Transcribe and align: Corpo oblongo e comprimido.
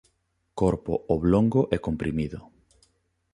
Corpo 0.61 0.93
oblongo 1.15 1.61
e 1.75 1.77
comprimido. 1.85 2.39